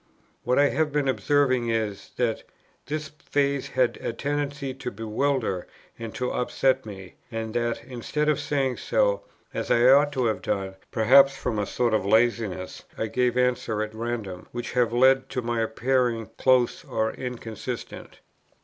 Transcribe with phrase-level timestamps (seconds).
[0.43, 2.41] What I have been observing is, that
[2.87, 5.67] this phase had a tendency to bewilder
[5.99, 9.21] and to upset me; and, that, instead of saying so,
[9.53, 13.89] as I ought to have done, perhaps from a sort of laziness I gave answers
[13.89, 18.21] at random, which have led to my appearing close or inconsistent.